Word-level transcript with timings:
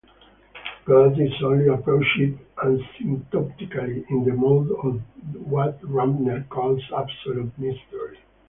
God 0.83 1.19
is 1.21 1.29
only 1.43 1.67
approached 1.67 2.33
asymptotically, 2.57 4.03
in 4.09 4.23
the 4.25 4.33
mode 4.33 4.71
of 4.71 4.99
what 5.45 5.79
Rahner 5.83 6.49
calls 6.49 6.81
absolute 6.91 7.55
mystery. 7.59 8.17